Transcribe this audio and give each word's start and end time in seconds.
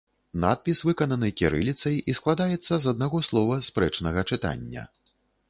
Надпіс 0.43 0.79
выкананы 0.87 1.29
кірыліцай 1.41 1.99
і 2.13 2.15
складаецца 2.21 2.73
з 2.87 2.91
аднаго 2.93 3.23
слова 3.29 3.61
спрэчнага 3.69 4.27
чытання. 4.33 4.89